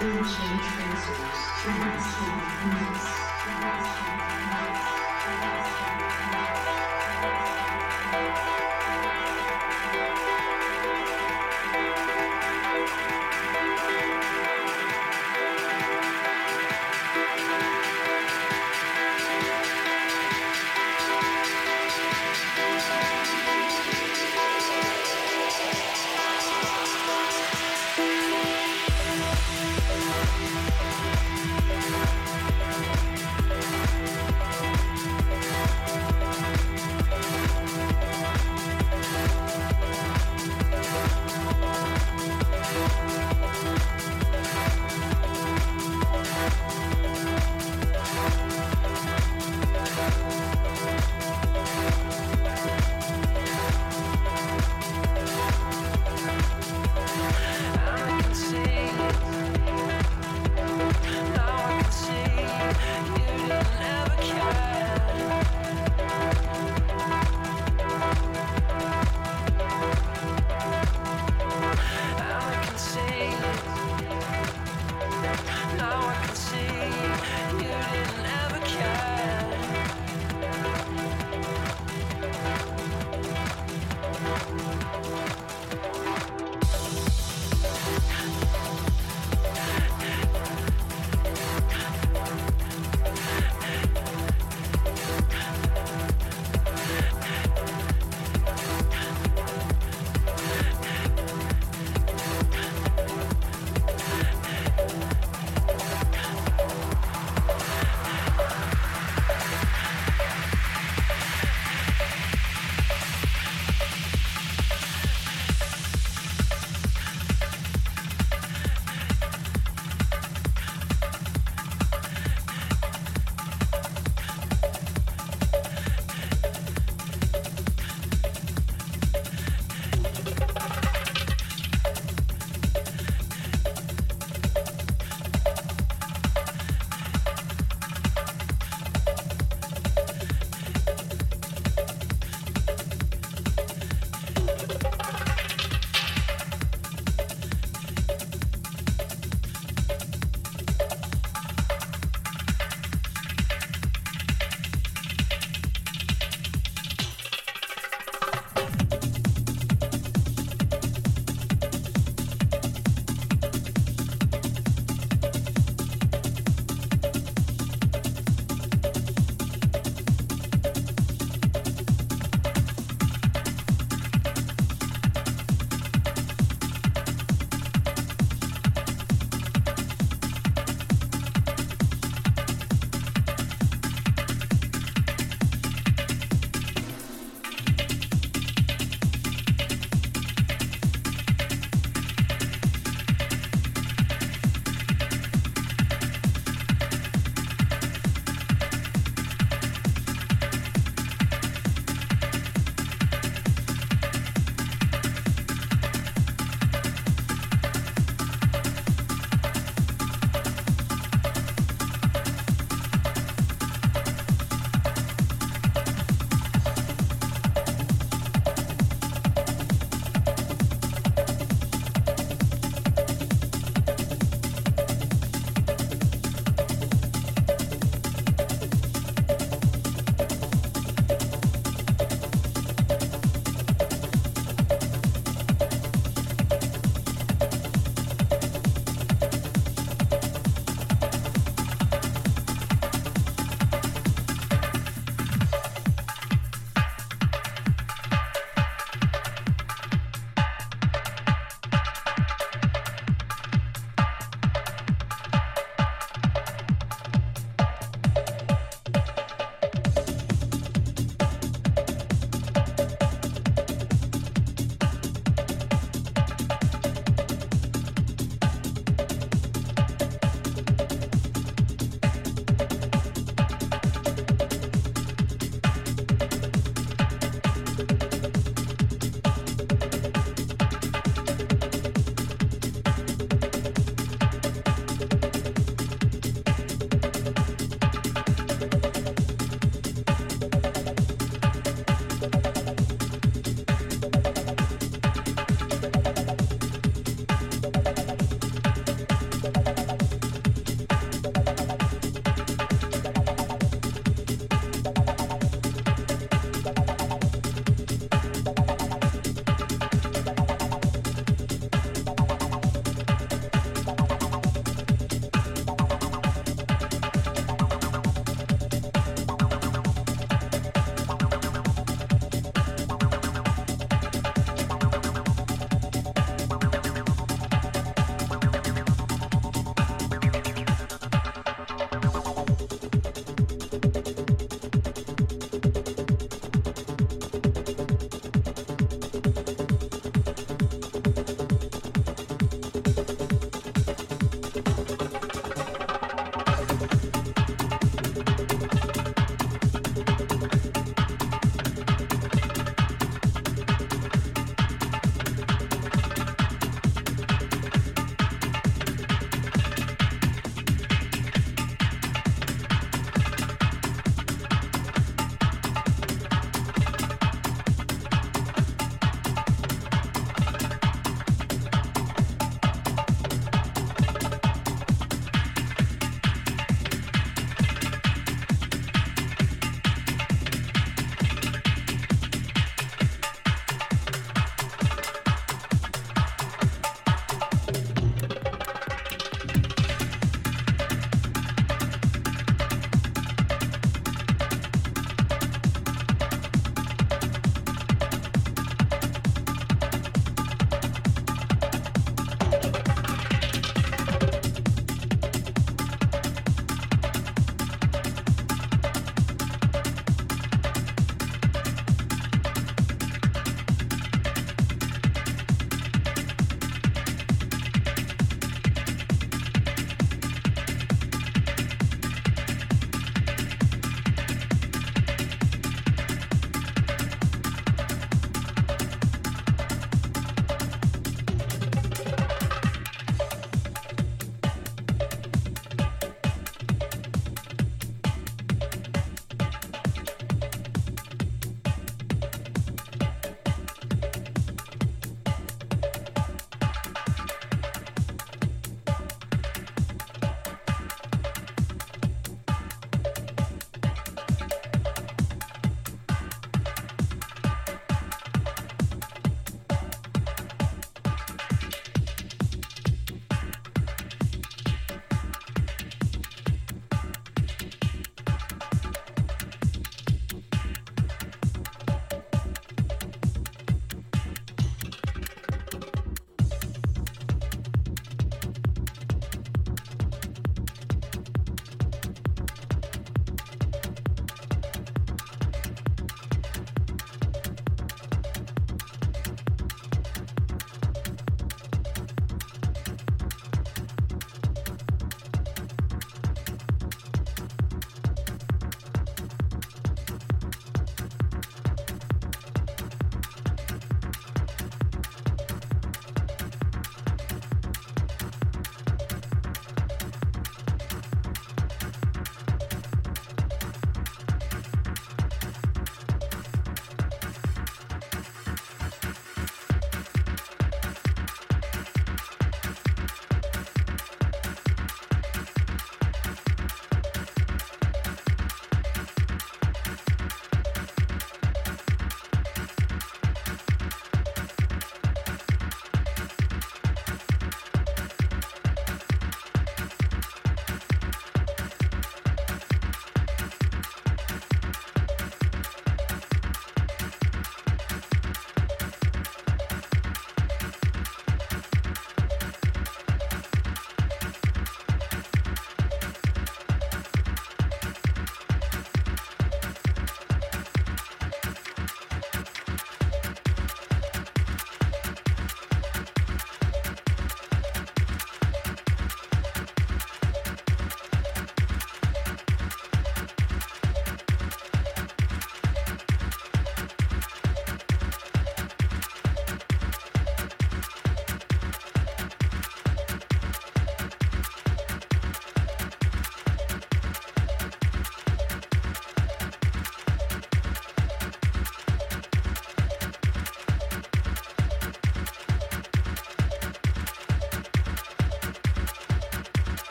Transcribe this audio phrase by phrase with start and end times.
[0.00, 0.69] 嗯，是。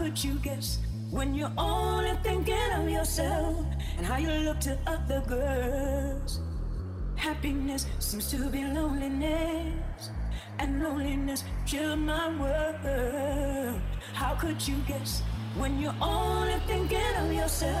[0.00, 0.78] could you guess
[1.10, 3.66] when you're only thinking of yourself
[3.98, 6.40] and how you look to other girls?
[7.16, 10.10] Happiness seems to be loneliness,
[10.58, 13.78] and loneliness chill my world.
[14.14, 15.22] How could you guess
[15.54, 17.80] when you're only thinking of yourself?